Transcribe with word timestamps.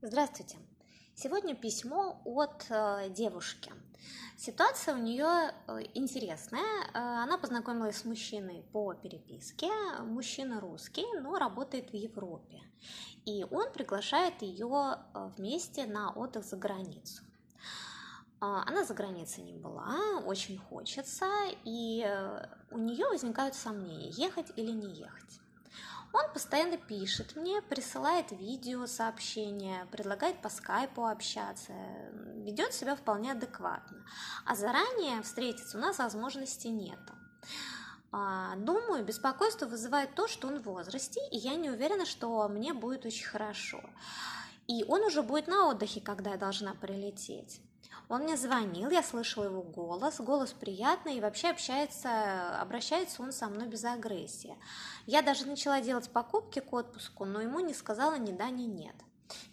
Здравствуйте. 0.00 0.56
Сегодня 1.16 1.56
письмо 1.56 2.22
от 2.24 2.66
э, 2.70 3.10
девушки. 3.10 3.72
Ситуация 4.36 4.94
у 4.94 4.98
нее 4.98 5.26
э, 5.66 5.80
интересная. 5.94 6.84
Э, 6.94 7.24
она 7.24 7.36
познакомилась 7.36 7.96
с 7.96 8.04
мужчиной 8.04 8.62
по 8.72 8.94
переписке. 8.94 9.68
Мужчина 10.04 10.60
русский, 10.60 11.04
но 11.20 11.36
работает 11.36 11.90
в 11.90 11.96
Европе. 11.96 12.62
И 13.24 13.44
он 13.50 13.72
приглашает 13.72 14.40
ее 14.40 14.98
вместе 15.36 15.84
на 15.86 16.12
отдых 16.12 16.44
за 16.44 16.56
границу. 16.56 17.24
Она 18.38 18.84
за 18.84 18.94
границей 18.94 19.42
не 19.42 19.54
была, 19.54 19.98
очень 20.24 20.58
хочется, 20.58 21.26
и 21.64 22.06
у 22.70 22.78
нее 22.78 23.08
возникают 23.08 23.56
сомнения, 23.56 24.10
ехать 24.10 24.52
или 24.54 24.70
не 24.70 24.94
ехать. 24.94 25.40
Он 26.12 26.32
постоянно 26.32 26.78
пишет 26.78 27.36
мне, 27.36 27.60
присылает 27.62 28.32
видео, 28.32 28.86
сообщения, 28.86 29.86
предлагает 29.90 30.40
по 30.40 30.48
скайпу 30.48 31.06
общаться, 31.06 31.72
ведет 32.36 32.72
себя 32.72 32.96
вполне 32.96 33.32
адекватно. 33.32 34.04
А 34.46 34.54
заранее 34.54 35.22
встретиться 35.22 35.76
у 35.76 35.80
нас 35.80 35.98
возможности 35.98 36.68
нету. 36.68 37.14
А, 38.10 38.56
думаю, 38.56 39.04
беспокойство 39.04 39.66
вызывает 39.66 40.14
то, 40.14 40.28
что 40.28 40.48
он 40.48 40.60
в 40.60 40.64
возрасте, 40.64 41.20
и 41.30 41.36
я 41.36 41.56
не 41.56 41.68
уверена, 41.68 42.06
что 42.06 42.48
мне 42.48 42.72
будет 42.72 43.04
очень 43.04 43.26
хорошо. 43.26 43.82
И 44.66 44.84
он 44.88 45.02
уже 45.02 45.22
будет 45.22 45.46
на 45.46 45.68
отдыхе, 45.68 46.00
когда 46.00 46.30
я 46.30 46.36
должна 46.38 46.74
прилететь. 46.74 47.60
Он 48.08 48.22
мне 48.22 48.36
звонил, 48.36 48.90
я 48.90 49.02
слышала 49.02 49.44
его 49.44 49.62
голос, 49.62 50.20
голос 50.20 50.52
приятный, 50.52 51.16
и 51.16 51.20
вообще 51.20 51.48
общается, 51.48 52.60
обращается 52.60 53.22
он 53.22 53.32
со 53.32 53.48
мной 53.48 53.66
без 53.66 53.84
агрессии. 53.84 54.56
Я 55.06 55.22
даже 55.22 55.46
начала 55.46 55.80
делать 55.80 56.10
покупки 56.10 56.60
к 56.60 56.72
отпуску, 56.72 57.24
но 57.24 57.40
ему 57.40 57.60
не 57.60 57.74
сказала 57.74 58.16
ни 58.16 58.32
да, 58.32 58.50
ни 58.50 58.62
нет. 58.62 58.96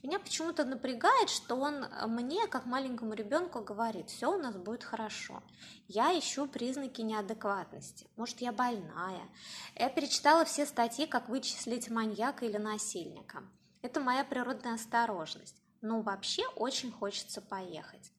Меня 0.04 0.20
почему-то 0.20 0.64
напрягает, 0.64 1.30
что 1.30 1.56
он 1.56 1.86
мне, 2.08 2.48
как 2.48 2.66
маленькому 2.66 3.14
ребенку, 3.14 3.60
говорит, 3.60 4.10
все 4.10 4.34
у 4.34 4.38
нас 4.38 4.56
будет 4.56 4.84
хорошо. 4.84 5.44
Я 5.88 6.18
ищу 6.18 6.48
признаки 6.48 7.02
неадекватности. 7.02 8.08
Может, 8.16 8.40
я 8.40 8.54
больная. 8.54 9.28
Я 9.76 9.90
перечитала 9.90 10.46
все 10.46 10.66
статьи, 10.66 11.06
как 11.06 11.28
вычислить 11.28 11.90
маньяка 11.90 12.46
или 12.46 12.58
насильника. 12.58 13.44
Это 13.82 14.00
моя 14.00 14.24
природная 14.24 14.76
осторожность 14.76 15.65
ну, 15.88 16.02
вообще 16.02 16.48
очень 16.56 16.92
хочется 16.92 17.42
поехать. 17.42 18.12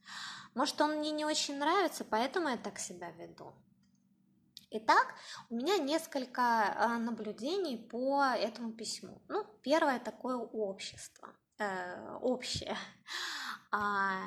Может, 0.55 0.81
он 0.81 0.99
мне 0.99 1.11
не 1.11 1.25
очень 1.25 1.59
нравится, 1.59 2.05
поэтому 2.05 2.49
я 2.49 2.57
так 2.57 2.79
себя 2.79 3.11
веду. 3.11 3.53
Итак, 4.71 5.15
у 5.51 5.55
меня 5.55 5.79
несколько 5.79 6.43
а, 6.43 6.99
наблюдений 6.99 7.77
по 7.77 8.25
этому 8.35 8.73
письму. 8.73 9.23
Ну, 9.29 9.45
первое 9.63 10.01
такое 10.01 10.37
общество, 10.37 11.29
э, 11.59 12.17
общее. 12.21 12.77
А, 13.73 14.19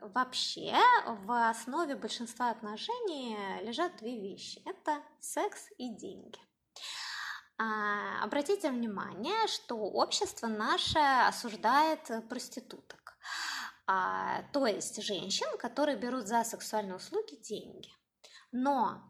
вообще, 0.00 0.74
в 1.06 1.50
основе 1.50 1.96
большинства 1.96 2.50
отношений 2.50 3.36
лежат 3.62 3.96
две 3.96 4.20
вещи. 4.20 4.62
Это 4.64 5.02
секс 5.20 5.68
и 5.76 5.94
деньги. 5.94 6.38
А, 7.62 8.24
обратите 8.24 8.70
внимание, 8.70 9.46
что 9.46 9.76
общество 9.76 10.46
наше 10.46 10.98
осуждает 10.98 12.10
проституток, 12.30 13.18
а, 13.86 14.44
то 14.54 14.66
есть 14.66 15.02
женщин, 15.02 15.46
которые 15.58 15.98
берут 15.98 16.26
за 16.26 16.42
сексуальные 16.42 16.96
услуги 16.96 17.34
деньги. 17.42 17.90
Но 18.50 19.02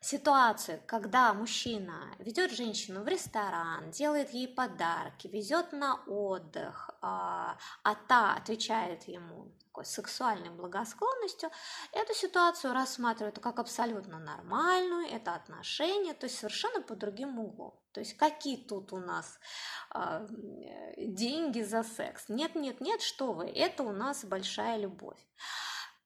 ситуацию, 0.00 0.80
когда 0.86 1.32
мужчина 1.34 2.14
ведет 2.18 2.52
женщину 2.52 3.02
в 3.02 3.08
ресторан, 3.08 3.90
делает 3.90 4.30
ей 4.30 4.48
подарки, 4.48 5.28
везет 5.28 5.72
на 5.72 5.96
отдых, 6.06 6.90
а, 7.00 7.56
а 7.82 7.94
та 7.94 8.34
отвечает 8.34 9.08
ему 9.08 9.52
такой 9.78 9.84
сексуальной 9.84 10.50
благосклонностью, 10.50 11.50
эту 11.92 12.14
ситуацию 12.14 12.72
рассматривают 12.72 13.38
как 13.38 13.58
абсолютно 13.58 14.18
нормальную, 14.18 15.06
это 15.06 15.34
отношения, 15.34 16.14
то 16.14 16.26
есть 16.26 16.38
совершенно 16.38 16.80
по 16.80 16.96
другим 16.96 17.38
углом. 17.38 17.74
То 17.92 18.00
есть 18.00 18.16
какие 18.16 18.56
тут 18.56 18.92
у 18.92 18.98
нас 18.98 19.38
э, 19.94 20.26
деньги 20.96 21.62
за 21.62 21.82
секс? 21.82 22.28
Нет, 22.28 22.54
нет, 22.54 22.80
нет, 22.80 23.02
что 23.02 23.32
вы, 23.32 23.46
это 23.46 23.82
у 23.82 23.92
нас 23.92 24.24
большая 24.24 24.78
любовь. 24.78 25.18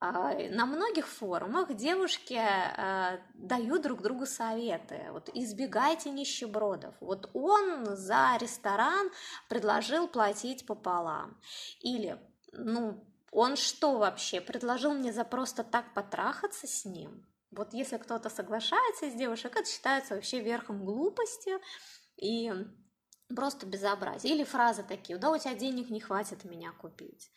А, 0.04 0.34
на 0.50 0.66
многих 0.66 1.06
форумах 1.06 1.76
девушки 1.76 2.34
э, 2.34 3.20
дают 3.34 3.82
друг 3.82 4.02
другу 4.02 4.26
советы. 4.26 5.00
Вот 5.12 5.30
избегайте 5.32 6.10
нищебродов. 6.10 6.92
Вот 6.98 7.30
он 7.34 7.94
за 7.94 8.36
ресторан 8.41 9.12
предложил 9.48 10.08
платить 10.08 10.66
пополам. 10.66 11.41
Или, 11.82 12.18
ну, 12.50 13.06
он 13.30 13.54
что 13.54 13.98
вообще, 13.98 14.41
предложил 14.41 14.92
мне 14.92 15.12
за 15.12 15.22
просто 15.22 15.62
так 15.62 15.94
потрахаться 15.94 16.66
с 16.66 16.84
ним? 16.84 17.24
Вот 17.52 17.72
если 17.72 17.96
кто-то 17.96 18.28
соглашается 18.28 19.06
из 19.06 19.14
девушек, 19.14 19.54
это 19.54 19.70
считается 19.70 20.16
вообще 20.16 20.41
верхом 20.41 20.84
глупости 20.84 21.52
и 22.16 22.52
просто 23.36 23.66
безобразие. 23.66 24.34
Или 24.34 24.42
фразы 24.42 24.82
такие, 24.82 25.16
да 25.18 25.30
у 25.30 25.38
тебя 25.38 25.54
денег 25.54 25.91
не 25.91 26.00
хватит 26.00 26.42
меня 26.44 26.72
купить. 26.72 27.30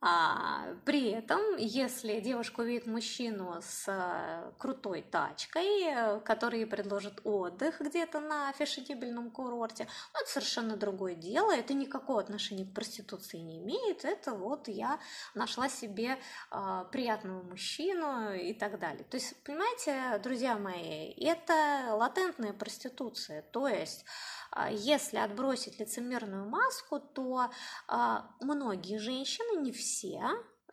А, 0.00 0.76
при 0.84 1.10
этом, 1.10 1.40
если 1.56 2.20
девушка 2.20 2.60
увидит 2.60 2.86
мужчину 2.86 3.56
с 3.60 3.84
э, 3.88 4.52
крутой 4.56 5.02
тачкой, 5.02 6.20
который 6.20 6.66
предложит 6.66 7.20
отдых 7.24 7.80
где-то 7.80 8.20
на 8.20 8.52
фешенебельном 8.52 9.30
курорте, 9.30 9.88
ну, 10.14 10.20
это 10.20 10.30
совершенно 10.30 10.76
другое 10.76 11.16
дело, 11.16 11.50
это 11.52 11.74
никакого 11.74 12.20
отношения 12.20 12.64
к 12.64 12.74
проституции 12.74 13.38
не 13.38 13.58
имеет, 13.58 14.04
это 14.04 14.34
вот 14.34 14.68
я 14.68 15.00
нашла 15.34 15.68
себе 15.68 16.16
э, 16.52 16.84
приятного 16.92 17.42
мужчину 17.42 18.34
и 18.34 18.54
так 18.54 18.78
далее. 18.78 19.02
То 19.02 19.16
есть, 19.16 19.34
понимаете, 19.42 20.20
друзья 20.22 20.56
мои, 20.56 21.12
это 21.14 21.94
латентная 21.94 22.52
проституция, 22.52 23.42
то 23.42 23.66
есть 23.66 24.04
а, 24.47 24.47
если 24.70 25.18
отбросить 25.18 25.78
лицемерную 25.78 26.48
маску, 26.48 27.00
то 27.00 27.50
а, 27.86 28.30
многие 28.40 28.98
женщины, 28.98 29.60
не 29.60 29.72
все, 29.72 30.20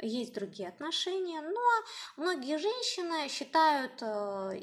есть 0.02 0.34
другие 0.34 0.70
отношения, 0.70 1.42
но 1.42 2.24
многие 2.24 2.58
женщины 2.58 3.30
считают 3.30 4.02
э, 4.02 4.06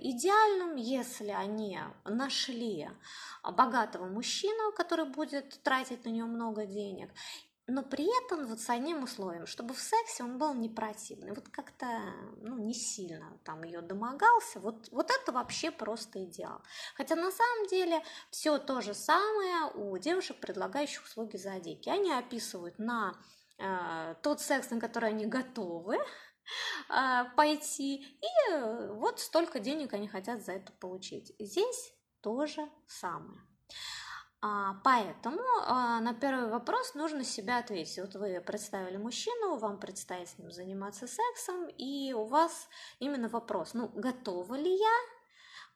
идеальным, 0.00 0.77
если 0.77 1.28
они 1.28 1.78
нашли 2.05 2.91
богатого 3.43 4.06
мужчину, 4.06 4.72
который 4.72 5.06
будет 5.06 5.62
тратить 5.62 6.05
на 6.05 6.11
нее 6.11 6.25
много 6.25 6.66
денег, 6.66 7.11
но 7.72 7.83
при 7.83 8.05
этом 8.22 8.47
вот 8.47 8.60
с 8.60 8.69
одним 8.69 9.03
условием, 9.05 9.47
чтобы 9.47 9.72
в 9.72 9.81
сексе 9.81 10.22
он 10.22 10.37
был 10.37 10.53
не 10.53 10.69
противный, 10.69 11.33
вот 11.33 11.49
как-то, 11.49 11.87
ну, 12.37 12.59
не 12.59 12.75
сильно 12.75 13.38
там 13.44 13.65
ее 13.65 13.81
домогался, 13.81 14.60
вот, 14.60 14.91
вот 14.91 15.10
это 15.10 15.33
вообще 15.33 15.71
просто 15.71 16.22
идеал. 16.25 16.61
Хотя 16.94 17.16
на 17.16 17.31
самом 17.31 17.66
деле 17.69 18.03
все 18.31 18.59
то 18.59 18.82
же 18.82 18.93
самое 18.93 19.72
у 19.75 19.97
девушек, 19.97 20.38
предлагающих 20.38 21.03
услуги 21.03 21.38
деньги. 21.61 21.88
Они 21.88 22.12
описывают 22.12 22.78
на 22.78 23.16
э, 23.59 24.16
тот 24.22 24.43
секс, 24.43 24.69
на 24.71 24.78
который 24.78 25.09
они 25.09 25.25
готовы, 25.25 25.97
э, 25.97 27.25
пойти, 27.37 28.05
и 28.21 28.55
вот 28.91 29.19
столько 29.19 29.61
денег 29.61 29.94
они 29.94 30.09
хотят 30.09 30.44
за 30.44 30.53
это 30.53 30.72
получить. 30.72 31.34
Здесь 31.38 31.94
то 32.21 32.44
же 32.44 32.69
самое. 32.87 33.41
А, 34.44 34.75
поэтому 34.82 35.41
а, 35.66 36.00
на 36.00 36.14
первый 36.14 36.48
вопрос 36.48 36.94
нужно 36.94 37.22
себя 37.22 37.58
ответить. 37.58 38.00
Вот 38.00 38.16
вы 38.16 38.41
представили 38.41 38.97
мужчину, 38.97 39.56
вам 39.56 39.78
предстоит 39.78 40.28
с 40.28 40.36
ним 40.36 40.50
заниматься 40.50 41.06
сексом, 41.06 41.69
и 41.69 42.12
у 42.12 42.25
вас 42.25 42.69
именно 42.98 43.28
вопрос, 43.28 43.72
ну, 43.72 43.88
готова 43.94 44.54
ли 44.56 44.76
я 44.76 44.97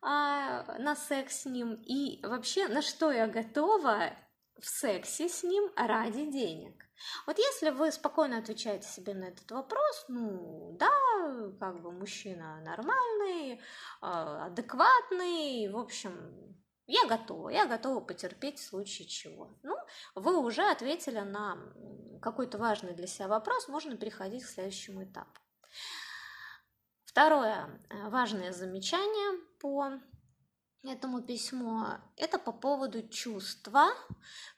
а, 0.02 0.78
на 0.80 0.96
секс 0.96 1.42
с 1.42 1.44
ним, 1.44 1.74
и 1.74 2.18
вообще, 2.26 2.66
на 2.66 2.82
что 2.82 3.12
я 3.12 3.28
готова 3.28 4.10
в 4.58 4.66
сексе 4.66 5.28
с 5.28 5.44
ним 5.44 5.70
ради 5.76 6.28
денег. 6.28 6.84
Вот 7.28 7.38
если 7.38 7.70
вы 7.70 7.92
спокойно 7.92 8.38
отвечаете 8.38 8.88
себе 8.88 9.14
на 9.14 9.26
этот 9.26 9.48
вопрос, 9.52 10.06
ну 10.08 10.76
да, 10.76 10.90
как 11.60 11.82
бы 11.82 11.92
мужчина 11.92 12.60
нормальный, 12.62 13.60
адекватный, 14.00 15.68
в 15.68 15.76
общем, 15.76 16.56
я 16.86 17.06
готова, 17.06 17.48
я 17.48 17.66
готова 17.66 18.00
потерпеть 18.00 18.58
в 18.58 18.64
случае 18.64 19.08
чего. 19.08 19.50
Ну, 19.62 19.76
вы 20.14 20.38
уже 20.38 20.62
ответили 20.70 21.20
на 21.20 21.58
какой-то 22.22 22.58
важный 22.58 22.94
для 22.94 23.06
себя 23.06 23.28
вопрос, 23.28 23.68
можно 23.68 23.96
переходить 23.96 24.44
к 24.44 24.48
следующему 24.48 25.04
этапу. 25.04 25.40
Второе 27.04 27.80
э, 27.88 28.08
важное 28.08 28.52
замечание 28.52 29.40
по 29.58 29.90
этому 30.92 31.22
письму, 31.22 31.84
это 32.16 32.38
по 32.38 32.52
поводу 32.52 33.06
чувства, 33.08 33.88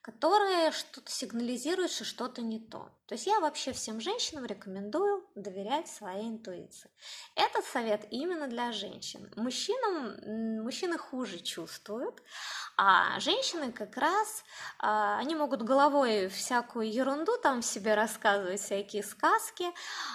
которое 0.01 0.71
что-то 0.73 1.11
сигнализирует, 1.11 1.91
что 1.91 2.05
что-то 2.05 2.43
не 2.43 2.61
то. 2.61 2.91
То 3.07 3.15
есть 3.15 3.27
я 3.27 3.41
вообще 3.41 3.73
всем 3.73 4.01
женщинам 4.01 4.45
рекомендую 4.45 5.27
доверять 5.35 5.89
своей 5.89 6.29
интуиции. 6.29 6.91
Этот 7.35 7.65
совет 7.65 8.07
именно 8.11 8.47
для 8.47 8.73
женщин. 8.73 9.33
Мужчинам, 9.37 10.63
мужчины 10.63 10.99
хуже 10.99 11.39
чувствуют, 11.39 12.23
а 12.77 13.19
женщины 13.21 13.73
как 13.73 13.97
раз, 13.97 14.45
а, 14.79 15.19
они 15.19 15.35
могут 15.35 15.63
головой 15.63 16.29
всякую 16.29 16.93
ерунду 16.93 17.33
там 17.43 17.63
себе 17.63 17.95
рассказывать, 17.95 18.61
всякие 18.61 19.03
сказки, 19.03 19.67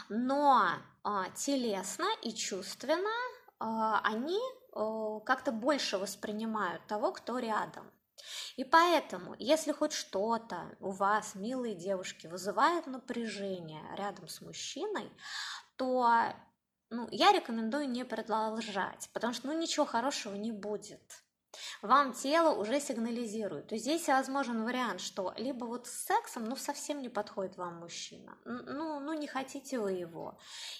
но 0.09 0.69
а, 1.03 1.29
телесно 1.31 2.05
и 2.21 2.33
чувственно 2.33 3.11
а, 3.59 4.01
они 4.03 4.39
как-то 4.73 5.51
больше 5.51 5.97
воспринимают 5.97 6.85
того, 6.87 7.11
кто 7.11 7.39
рядом. 7.39 7.91
И 8.55 8.63
поэтому, 8.63 9.35
если 9.39 9.71
хоть 9.71 9.93
что-то 9.93 10.75
у 10.79 10.91
вас, 10.91 11.35
милые 11.35 11.75
девушки, 11.75 12.27
вызывает 12.27 12.87
напряжение 12.87 13.83
рядом 13.95 14.27
с 14.27 14.41
мужчиной, 14.41 15.11
то 15.75 16.33
ну, 16.89 17.07
я 17.11 17.31
рекомендую 17.31 17.89
не 17.89 18.05
продолжать, 18.05 19.09
потому 19.13 19.33
что 19.33 19.47
ну, 19.47 19.59
ничего 19.59 19.85
хорошего 19.85 20.35
не 20.35 20.51
будет 20.51 21.22
вам 21.81 22.13
тело 22.13 22.55
уже 22.55 22.79
сигнализирует. 22.79 23.67
То 23.67 23.75
есть 23.75 23.85
здесь 23.85 24.07
возможен 24.07 24.63
вариант, 24.63 25.01
что 25.01 25.33
либо 25.37 25.65
вот 25.65 25.87
с 25.87 26.05
сексом, 26.05 26.45
ну, 26.45 26.55
совсем 26.55 27.01
не 27.01 27.09
подходит 27.09 27.57
вам 27.57 27.79
мужчина, 27.79 28.37
ну, 28.45 28.99
ну, 28.99 29.13
не 29.13 29.27
хотите 29.27 29.79
вы 29.79 29.91
его, 29.91 30.37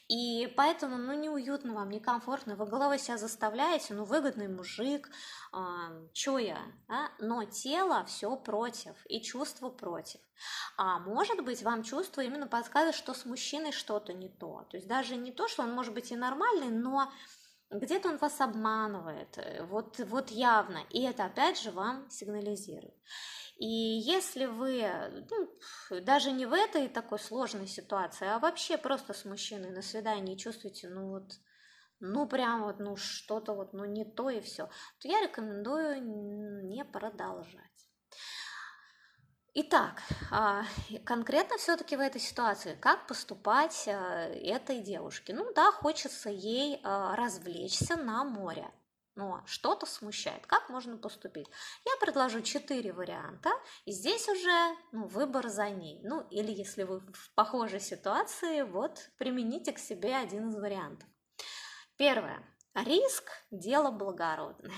и 0.07 0.51
поэтому, 0.57 0.97
ну, 0.97 1.13
неуютно 1.13 1.73
вам, 1.73 1.89
некомфортно, 1.89 2.55
вы 2.55 2.65
головой 2.65 2.99
себя 2.99 3.17
заставляете, 3.17 3.93
ну, 3.93 4.03
выгодный 4.03 4.47
мужик, 4.47 5.09
э, 5.53 5.57
чё 6.13 6.37
я, 6.37 6.59
а? 6.87 7.09
но 7.19 7.43
тело 7.45 8.05
все 8.05 8.35
против, 8.35 8.95
и 9.07 9.21
чувство 9.21 9.69
против. 9.69 10.19
А 10.77 10.99
может 10.99 11.43
быть, 11.43 11.63
вам 11.63 11.83
чувство 11.83 12.21
именно 12.21 12.47
подсказывает, 12.47 12.95
что 12.95 13.13
с 13.13 13.25
мужчиной 13.25 13.71
что-то 13.71 14.13
не 14.13 14.29
то. 14.29 14.65
То 14.69 14.77
есть 14.77 14.87
даже 14.87 15.15
не 15.15 15.31
то, 15.31 15.47
что 15.47 15.63
он 15.63 15.71
может 15.71 15.93
быть 15.93 16.11
и 16.11 16.15
нормальный, 16.15 16.69
но 16.69 17.11
где-то 17.73 18.09
он 18.09 18.17
вас 18.17 18.39
обманывает, 18.41 19.37
э, 19.37 19.63
вот, 19.63 19.99
вот 19.99 20.29
явно, 20.29 20.79
и 20.89 21.01
это 21.01 21.25
опять 21.25 21.59
же 21.59 21.71
вам 21.71 22.09
сигнализирует. 22.09 22.95
И 23.57 23.67
если 23.67 24.45
вы 24.45 24.85
ну, 25.29 25.99
даже 26.01 26.31
не 26.31 26.45
в 26.45 26.53
этой 26.53 26.87
такой 26.89 27.19
сложной 27.19 27.67
ситуации, 27.67 28.27
а 28.27 28.39
вообще 28.39 28.77
просто 28.77 29.13
с 29.13 29.25
мужчиной 29.25 29.69
на 29.69 29.81
свидании 29.81 30.35
чувствуете, 30.35 30.89
ну 30.89 31.09
вот, 31.09 31.31
ну 31.99 32.27
прям 32.27 32.63
вот, 32.63 32.79
ну 32.79 32.95
что-то 32.95 33.53
вот, 33.53 33.73
ну 33.73 33.85
не 33.85 34.05
то 34.05 34.29
и 34.29 34.41
все, 34.41 34.69
то 34.99 35.07
я 35.07 35.21
рекомендую 35.21 36.01
не 36.67 36.83
продолжать. 36.83 37.63
Итак, 39.55 40.01
а, 40.31 40.63
конкретно 41.05 41.59
все-таки 41.59 41.95
в 41.95 41.99
этой 41.99 42.19
ситуации, 42.19 42.75
как 42.81 43.05
поступать 43.05 43.87
а, 43.87 44.27
этой 44.29 44.79
девушке? 44.79 45.31
Ну 45.35 45.53
да, 45.53 45.71
хочется 45.71 46.31
ей 46.31 46.81
а, 46.83 47.15
развлечься 47.15 47.95
на 47.95 48.23
море, 48.23 48.71
но 49.13 49.43
что-то 49.45 49.85
смущает. 49.85 50.47
Как 50.47 50.69
можно 50.69 50.97
поступить? 50.97 51.47
Я 51.85 51.91
предложу 52.01 52.41
четыре 52.41 52.93
варианта, 52.93 53.51
и 53.85 53.91
здесь 53.91 54.27
уже 54.27 54.75
ну, 54.91 55.05
выбор 55.05 55.47
за 55.49 55.69
ней. 55.69 56.01
Ну 56.03 56.25
или 56.31 56.51
если 56.51 56.81
вы 56.81 57.01
в 57.01 57.31
похожей 57.35 57.79
ситуации, 57.79 58.63
вот 58.63 59.11
примените 59.19 59.71
к 59.71 59.77
себе 59.77 60.15
один 60.15 60.49
из 60.49 60.55
вариантов. 60.55 61.07
Первое. 61.95 62.43
Риск– 62.73 63.29
дело 63.51 63.91
благородное. 63.91 64.73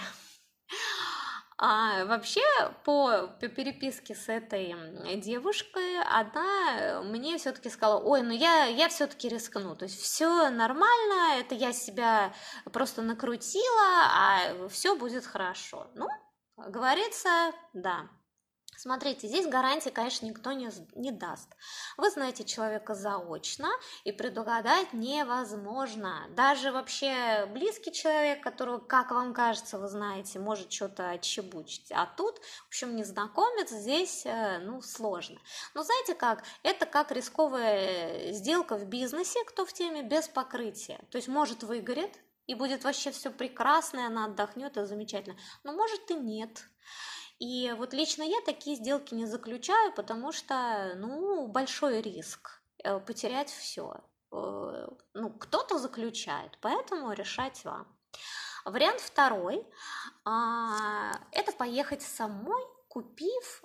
А 1.58 2.04
вообще 2.06 2.42
по, 2.84 3.28
переписке 3.40 4.14
с 4.14 4.28
этой 4.28 4.76
девушкой 5.22 6.02
она 6.02 7.02
мне 7.04 7.38
все-таки 7.38 7.70
сказала, 7.70 8.02
ой, 8.02 8.24
ну 8.24 8.32
я, 8.32 8.66
я 8.66 8.90
все-таки 8.90 9.30
рискну, 9.30 9.74
то 9.76 9.86
есть 9.86 10.02
все 10.02 10.50
нормально, 10.50 11.40
это 11.40 11.56
я 11.56 11.72
себя 11.72 12.34
просто 12.74 13.02
накрутила, 13.02 14.04
а 14.12 14.68
все 14.68 14.98
будет 14.98 15.26
хорошо. 15.26 15.88
Ну, 15.96 16.08
говорится, 16.58 17.54
да, 17.74 18.10
Смотрите, 18.78 19.28
здесь 19.28 19.48
гарантии, 19.48 19.90
конечно, 19.90 20.26
никто 20.26 20.52
не, 20.52 20.70
не 20.96 21.12
даст. 21.12 21.50
Вы 21.98 22.10
знаете 22.10 22.44
человека 22.44 22.94
заочно, 22.94 23.70
и 24.04 24.12
предугадать 24.12 24.94
невозможно. 24.94 26.28
Даже 26.32 26.72
вообще 26.72 27.46
близкий 27.48 27.92
человек, 27.92 28.44
которого, 28.44 28.80
как 28.80 29.12
вам 29.12 29.34
кажется, 29.34 29.78
вы 29.78 29.88
знаете, 29.88 30.40
может 30.40 30.72
что-то 30.72 31.10
отчебучить. 31.10 31.92
А 31.92 32.06
тут, 32.06 32.40
в 32.40 32.68
общем, 32.68 32.96
незнакомец 32.96 33.70
здесь, 33.70 34.26
э, 34.26 34.60
ну, 34.60 34.82
сложно. 34.82 35.40
Но 35.74 35.84
знаете 35.84 36.16
как, 36.16 36.44
это 36.64 36.86
как 36.86 37.12
рисковая 37.12 38.32
сделка 38.32 38.76
в 38.76 38.86
бизнесе, 38.86 39.44
кто 39.46 39.66
в 39.66 39.74
теме, 39.74 40.04
без 40.04 40.28
покрытия. 40.28 41.00
То 41.12 41.18
есть, 41.18 41.28
может, 41.28 41.64
выгорит, 41.64 42.20
и 42.48 42.54
будет 42.54 42.84
вообще 42.84 43.12
все 43.12 43.32
прекрасно, 43.32 44.00
и 44.00 44.04
она 44.04 44.26
отдохнет, 44.26 44.78
и 44.78 44.86
замечательно. 44.86 45.38
Но 45.64 45.74
может 45.74 46.10
и 46.12 46.14
нет. 46.14 46.66
И 47.40 47.74
вот 47.78 47.94
лично 47.94 48.24
я 48.24 48.42
такие 48.46 48.78
сделки 48.78 49.14
не 49.14 49.26
заключаю, 49.26 49.94
потому 49.94 50.32
что, 50.32 50.94
ну, 50.96 51.48
большой 51.48 52.02
риск 52.02 52.62
э, 52.84 53.00
потерять 53.00 53.50
все. 53.50 54.02
Э, 54.32 54.88
ну, 55.14 55.30
кто-то 55.32 55.78
заключает, 55.78 56.58
поэтому 56.62 57.12
решать 57.12 57.64
вам. 57.66 57.88
Вариант 58.64 59.02
второй 59.02 59.68
а,– 60.24 61.12
это 61.32 61.52
поехать 61.52 62.02
самой, 62.02 62.64
купив 62.88 63.64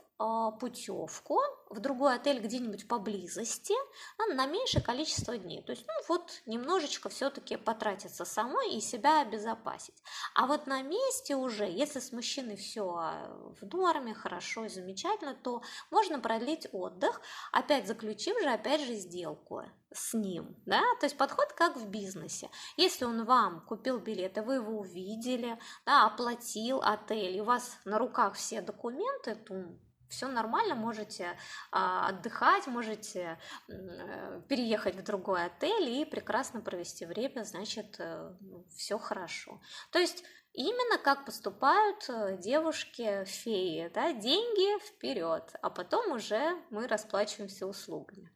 путевку 0.60 1.40
в 1.70 1.80
другой 1.80 2.16
отель 2.16 2.40
где-нибудь 2.40 2.88
поблизости 2.88 3.74
ну, 4.18 4.34
на 4.34 4.46
меньшее 4.46 4.82
количество 4.82 5.38
дней. 5.38 5.62
То 5.62 5.72
есть, 5.72 5.86
ну 5.86 5.94
вот, 6.08 6.42
немножечко 6.44 7.08
все-таки 7.08 7.56
потратиться 7.56 8.24
самой 8.24 8.74
и 8.74 8.80
себя 8.80 9.22
обезопасить. 9.22 9.94
А 10.34 10.46
вот 10.46 10.66
на 10.66 10.82
месте 10.82 11.36
уже, 11.36 11.64
если 11.64 12.00
с 12.00 12.12
мужчиной 12.12 12.56
все 12.56 12.84
в 12.84 13.62
норме, 13.72 14.12
хорошо 14.12 14.66
и 14.66 14.68
замечательно, 14.68 15.34
то 15.34 15.62
можно 15.90 16.20
продлить 16.20 16.68
отдых, 16.72 17.20
опять 17.52 17.86
заключив 17.86 18.38
же, 18.42 18.48
опять 18.50 18.82
же, 18.82 18.96
сделку 18.96 19.62
с 19.92 20.14
ним, 20.14 20.56
да, 20.66 20.82
то 21.00 21.06
есть 21.06 21.16
подход 21.16 21.52
как 21.54 21.76
в 21.76 21.88
бизнесе. 21.88 22.48
Если 22.76 23.04
он 23.04 23.24
вам 23.24 23.60
купил 23.62 23.98
билеты, 23.98 24.42
вы 24.42 24.56
его 24.56 24.78
увидели, 24.78 25.58
да, 25.84 26.06
оплатил 26.06 26.80
отель, 26.80 27.36
и 27.36 27.40
у 27.40 27.44
вас 27.44 27.78
на 27.84 27.98
руках 27.98 28.34
все 28.34 28.60
документы, 28.60 29.34
то 29.34 29.66
все 30.10 30.28
нормально, 30.28 30.74
можете 30.74 31.38
а, 31.70 32.08
отдыхать, 32.08 32.66
можете 32.66 33.38
э, 33.68 34.42
переехать 34.48 34.96
в 34.96 35.02
другой 35.02 35.46
отель 35.46 35.88
и 35.88 36.04
прекрасно 36.04 36.60
провести 36.60 37.06
время, 37.06 37.44
значит, 37.44 37.96
э, 37.98 38.34
все 38.76 38.98
хорошо. 38.98 39.60
То 39.90 39.98
есть 39.98 40.24
именно 40.52 40.98
как 40.98 41.24
поступают 41.24 42.04
э, 42.08 42.38
девушки-феи, 42.38 43.90
да, 43.94 44.12
деньги 44.12 44.78
вперед, 44.84 45.54
а 45.62 45.70
потом 45.70 46.12
уже 46.12 46.60
мы 46.70 46.86
расплачиваемся 46.86 47.66
услугами. 47.66 48.30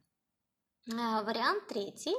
Вариант 0.87 1.67
третий 1.67 2.15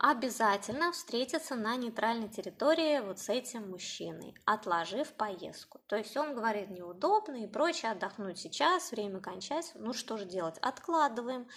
обязательно 0.00 0.92
встретиться 0.92 1.54
на 1.54 1.76
нейтральной 1.76 2.28
территории 2.28 3.00
вот 3.00 3.18
с 3.18 3.28
этим 3.28 3.70
мужчиной, 3.70 4.34
отложив 4.44 5.12
поездку. 5.14 5.80
То 5.86 5.96
есть 5.96 6.16
он 6.16 6.34
говорит 6.34 6.70
неудобно 6.70 7.44
и 7.44 7.46
прочее, 7.46 7.92
отдохнуть 7.92 8.38
сейчас, 8.38 8.90
время 8.90 9.20
кончается. 9.20 9.78
Ну 9.78 9.92
что 9.92 10.16
же 10.16 10.24
делать? 10.24 10.58
Откладываем. 10.58 11.48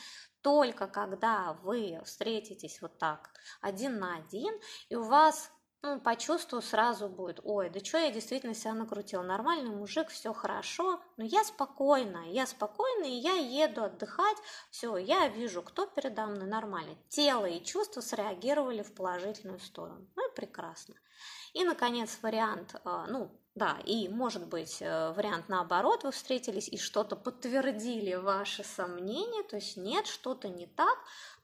Только 0.41 0.87
когда 0.87 1.53
вы 1.63 2.01
встретитесь 2.03 2.81
вот 2.81 2.97
так 2.97 3.29
один 3.61 3.99
на 3.99 4.17
один, 4.17 4.53
и 4.89 4.95
у 4.95 5.03
вас 5.03 5.51
ну, 5.83 5.99
по 5.99 6.15
чувству 6.15 6.61
сразу 6.61 7.09
будет, 7.09 7.41
ой, 7.43 7.69
да 7.69 7.83
что 7.83 7.97
я 7.97 8.09
действительно 8.09 8.55
себя 8.55 8.73
накрутила, 8.73 9.21
нормальный 9.21 9.69
мужик, 9.69 10.07
все 10.07 10.33
хорошо, 10.33 11.01
но 11.17 11.25
я 11.25 11.43
спокойна, 11.43 12.23
я 12.29 12.47
спокойна, 12.47 13.03
и 13.03 13.11
я 13.11 13.33
еду 13.33 13.83
отдыхать, 13.83 14.37
все, 14.71 14.95
я 14.95 15.27
вижу, 15.27 15.61
кто 15.61 15.85
передо 15.85 16.25
мной 16.25 16.47
нормально. 16.47 16.95
Тело 17.09 17.45
и 17.45 17.61
чувства 17.61 17.99
среагировали 17.99 18.81
в 18.81 18.95
положительную 18.95 19.59
сторону, 19.59 20.07
ну 20.15 20.29
и 20.29 20.35
прекрасно. 20.35 20.95
И, 21.51 21.65
наконец, 21.65 22.17
вариант, 22.21 22.75
э, 22.83 23.05
ну, 23.09 23.29
да, 23.53 23.77
и 23.85 24.07
может 24.07 24.47
быть 24.47 24.81
э, 24.81 25.11
вариант 25.11 25.49
наоборот, 25.49 26.03
вы 26.03 26.11
встретились 26.11 26.69
и 26.69 26.77
что-то 26.77 27.15
подтвердили 27.17 28.15
ваши 28.15 28.63
сомнения, 28.63 29.43
то 29.43 29.57
есть 29.57 29.75
нет, 29.75 30.07
что-то 30.07 30.47
не 30.47 30.65
так, 30.65 30.97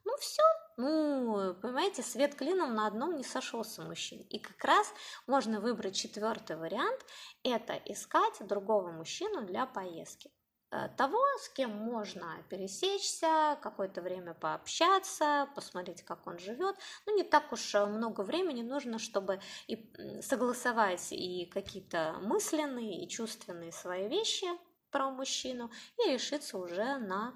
ну 0.05 0.15
все, 0.17 0.41
ну, 0.79 1.53
понимаете, 1.61 2.01
свет 2.03 2.35
клином 2.35 2.73
на 2.73 2.87
одном 2.87 3.17
не 3.17 3.23
сошелся 3.23 3.81
мужчин. 3.81 4.21
И 4.29 4.39
как 4.39 4.63
раз 4.63 4.93
можно 5.27 5.59
выбрать 5.59 5.95
четвертый 5.95 6.55
вариант, 6.55 7.05
это 7.43 7.73
искать 7.85 8.35
другого 8.47 8.91
мужчину 8.91 9.45
для 9.45 9.65
поездки. 9.65 10.31
э, 10.71 10.87
того, 10.97 11.19
с 11.41 11.49
кем 11.49 11.71
можно 11.71 12.37
пересечься, 12.49 13.57
какое-то 13.61 14.01
время 14.01 14.33
пообщаться, 14.35 15.49
посмотреть, 15.55 16.03
как 16.03 16.27
он 16.27 16.37
живет. 16.39 16.75
Ну, 17.05 17.15
не 17.17 17.23
так 17.23 17.51
уж 17.51 17.73
много 17.73 18.21
времени 18.21 18.61
нужно, 18.61 18.99
чтобы 18.99 19.41
и 19.67 19.91
согласовать 20.21 21.11
и 21.11 21.45
какие-то 21.47 22.19
мысленные, 22.21 23.03
и 23.03 23.09
чувственные 23.09 23.71
свои 23.71 24.07
вещи 24.07 24.47
про 24.91 25.09
мужчину, 25.11 25.71
и 26.05 26.11
решиться 26.13 26.57
уже 26.57 26.97
на 26.99 27.33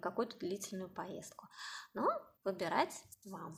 какую-то 0.00 0.38
длительную 0.38 0.90
поездку. 0.90 1.48
Но 1.94 2.08
выбирать 2.44 3.02
вам. 3.24 3.56